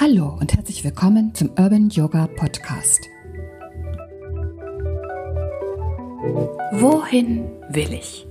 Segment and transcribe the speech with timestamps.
[0.00, 3.08] Hallo und herzlich willkommen zum Urban Yoga Podcast.
[6.72, 8.26] Wohin will ich?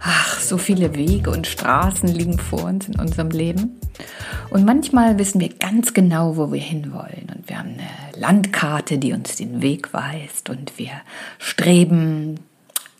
[0.00, 3.80] Ach, so viele Wege und Straßen liegen vor uns in unserem Leben.
[4.50, 7.32] Und manchmal wissen wir ganz genau, wo wir hinwollen.
[7.34, 10.50] Und wir haben eine Landkarte, die uns den Weg weist.
[10.50, 10.92] Und wir
[11.38, 12.40] streben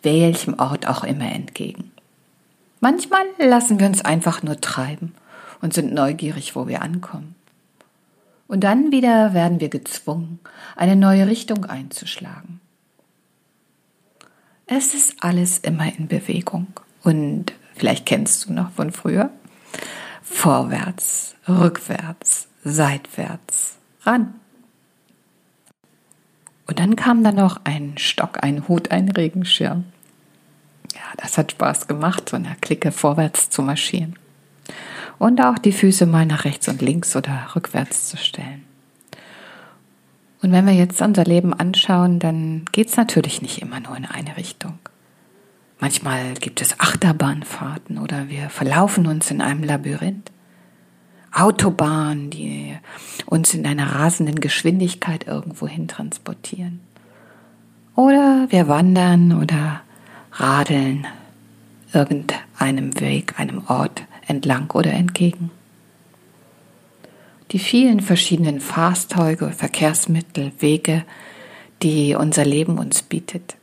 [0.02, 1.92] welchem Ort auch immer entgegen.
[2.80, 5.14] Manchmal lassen wir uns einfach nur treiben
[5.64, 7.34] und sind neugierig, wo wir ankommen.
[8.48, 10.38] Und dann wieder werden wir gezwungen,
[10.76, 12.60] eine neue Richtung einzuschlagen.
[14.66, 16.66] Es ist alles immer in Bewegung.
[17.02, 19.30] Und vielleicht kennst du noch von früher.
[20.22, 24.34] Vorwärts, rückwärts, seitwärts, ran.
[26.66, 29.84] Und dann kam da noch ein Stock, ein Hut, ein Regenschirm.
[30.94, 34.18] Ja, das hat Spaß gemacht, so eine Clique vorwärts zu marschieren.
[35.24, 38.62] Und auch die Füße mal nach rechts und links oder rückwärts zu stellen.
[40.42, 44.04] Und wenn wir jetzt unser Leben anschauen, dann geht es natürlich nicht immer nur in
[44.04, 44.78] eine Richtung.
[45.80, 50.30] Manchmal gibt es Achterbahnfahrten oder wir verlaufen uns in einem Labyrinth.
[51.32, 52.76] Autobahnen, die
[53.24, 56.80] uns in einer rasenden Geschwindigkeit irgendwo hin transportieren.
[57.96, 59.80] Oder wir wandern oder
[60.32, 61.06] radeln
[61.94, 65.50] irgendeinem Weg, einem Ort entlang oder entgegen.
[67.50, 71.04] Die vielen verschiedenen Fahrzeuge, Verkehrsmittel, Wege,
[71.82, 73.56] die unser Leben uns bietet,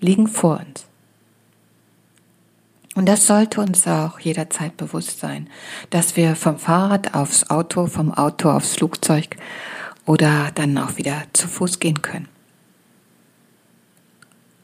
[0.00, 0.86] liegen vor uns.
[2.94, 5.48] Und das sollte uns auch jederzeit bewusst sein,
[5.88, 9.36] dass wir vom Fahrrad aufs Auto, vom Auto aufs Flugzeug
[10.04, 12.28] oder dann auch wieder zu Fuß gehen können.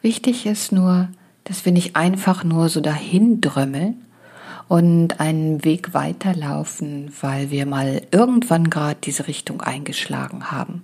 [0.02, 1.08] Wichtig ist nur,
[1.44, 4.04] dass wir nicht einfach nur so dahin drömmeln
[4.68, 10.82] und einen Weg weiterlaufen, weil wir mal irgendwann gerade diese Richtung eingeschlagen haben.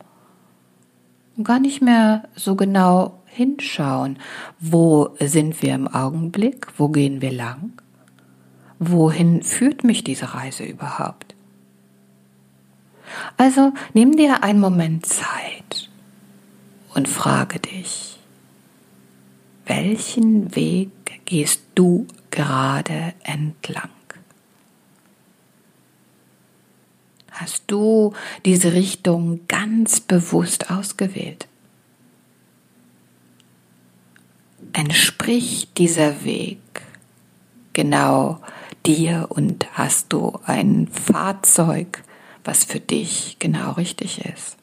[1.36, 4.18] Und gar nicht mehr so genau hinschauen,
[4.58, 7.72] wo sind wir im Augenblick, wo gehen wir lang,
[8.78, 11.34] wohin führt mich diese Reise überhaupt.
[13.36, 15.90] Also nimm dir einen Moment Zeit
[16.94, 18.18] und frage dich,
[19.66, 20.90] welchen Weg
[21.24, 23.90] gehst du gerade entlang?
[27.30, 28.12] Hast du
[28.44, 31.48] diese Richtung ganz bewusst ausgewählt?
[34.74, 36.58] entspricht dieser Weg
[37.72, 38.40] genau
[38.84, 42.02] dir und hast du ein Fahrzeug,
[42.44, 44.58] was für dich genau richtig ist.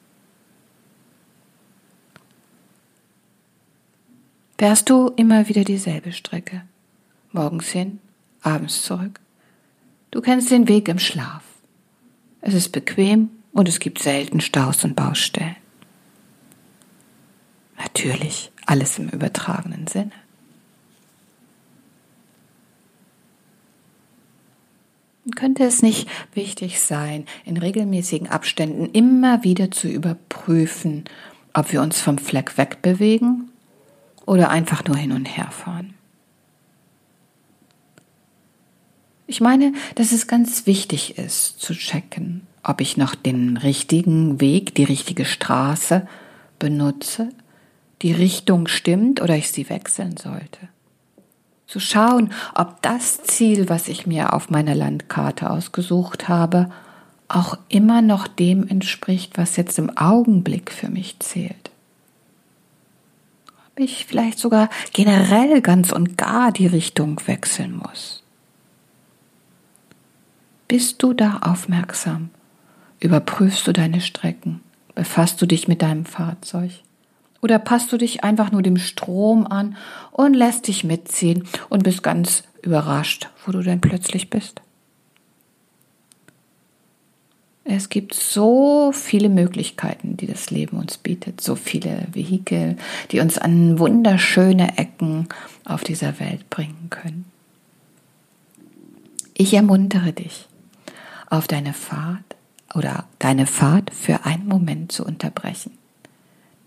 [4.60, 6.62] Fährst du immer wieder dieselbe Strecke?
[7.32, 8.00] Morgens hin,
[8.42, 9.20] abends zurück?
[10.12, 11.44] Du kennst den Weg im Schlaf.
[12.42, 15.56] Es ist bequem und es gibt selten Staus und Baustellen.
[17.78, 20.12] Natürlich alles im übertragenen Sinne.
[25.36, 31.06] Könnte es nicht wichtig sein, in regelmäßigen Abständen immer wieder zu überprüfen,
[31.54, 33.52] ob wir uns vom Fleck wegbewegen
[34.26, 35.94] oder einfach nur hin und her fahren?
[39.32, 44.76] Ich meine, dass es ganz wichtig ist zu checken, ob ich noch den richtigen Weg,
[44.76, 46.08] die richtige Straße
[46.60, 47.30] benutze
[48.02, 50.70] die Richtung stimmt oder ich sie wechseln sollte.
[51.68, 56.70] Zu schauen, ob das Ziel, was ich mir auf meiner Landkarte ausgesucht habe,
[57.28, 61.72] auch immer noch dem entspricht, was jetzt im Augenblick für mich zählt.
[63.70, 68.21] Ob ich vielleicht sogar generell ganz und gar die Richtung wechseln muss.
[70.72, 72.30] Bist du da aufmerksam?
[73.02, 74.62] Überprüfst du deine Strecken?
[74.96, 76.72] Befasst du dich mit deinem Fahrzeug?
[77.42, 79.76] Oder passt du dich einfach nur dem Strom an
[80.14, 84.62] und lässt dich mitziehen und bist ganz überrascht, wo du denn plötzlich bist?
[87.66, 92.78] Es gibt so viele Möglichkeiten, die das Leben uns bietet, so viele Vehikel,
[93.12, 95.28] die uns an wunderschöne Ecken
[95.66, 97.26] auf dieser Welt bringen können.
[99.34, 100.48] Ich ermuntere dich,
[101.32, 102.36] auf deine Fahrt
[102.76, 105.72] oder deine Fahrt für einen Moment zu unterbrechen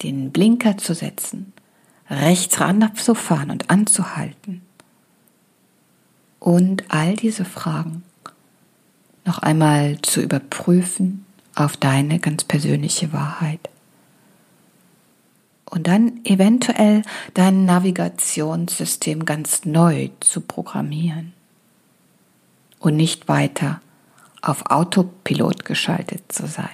[0.02, 1.52] den Blinker zu setzen,
[2.10, 4.62] rechts ranzufahren und anzuhalten
[6.38, 8.02] und all diese Fragen
[9.24, 11.24] noch einmal zu überprüfen
[11.54, 13.70] auf deine ganz persönliche Wahrheit.
[15.64, 17.02] Und dann eventuell
[17.32, 21.32] dein Navigationssystem ganz neu zu programmieren
[22.78, 23.80] und nicht weiter
[24.44, 26.68] auf Autopilot geschaltet zu sein.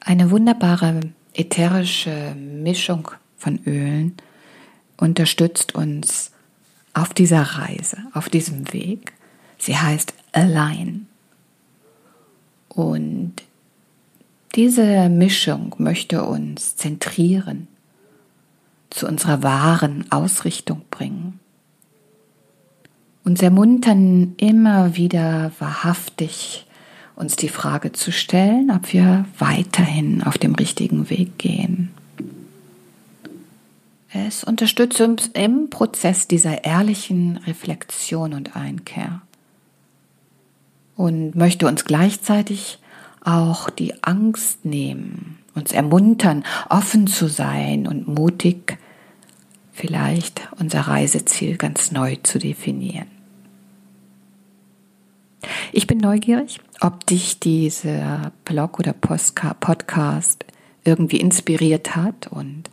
[0.00, 1.00] Eine wunderbare
[1.34, 4.16] ätherische Mischung von Ölen
[4.96, 6.30] unterstützt uns
[6.94, 9.12] auf dieser Reise, auf diesem Weg.
[9.58, 11.06] Sie heißt Align.
[12.68, 13.34] Und
[14.54, 17.68] diese Mischung möchte uns zentrieren,
[18.90, 21.40] zu unserer wahren Ausrichtung bringen.
[23.26, 26.64] Uns ermuntern, immer wieder wahrhaftig
[27.16, 31.90] uns die Frage zu stellen, ob wir weiterhin auf dem richtigen Weg gehen.
[34.12, 39.22] Es unterstützt uns im Prozess dieser ehrlichen Reflexion und Einkehr
[40.94, 42.78] und möchte uns gleichzeitig
[43.24, 48.78] auch die Angst nehmen, uns ermuntern, offen zu sein und mutig
[49.72, 53.15] vielleicht unser Reiseziel ganz neu zu definieren.
[55.72, 60.44] Ich bin neugierig, ob dich dieser Blog oder Podcast
[60.84, 62.70] irgendwie inspiriert hat und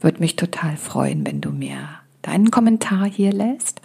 [0.00, 1.78] würde mich total freuen, wenn du mir
[2.22, 3.80] deinen Kommentar hier lässt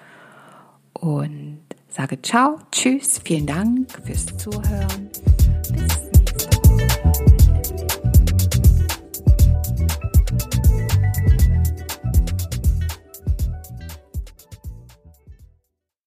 [0.94, 5.10] und sage ciao, tschüss, vielen Dank fürs Zuhören.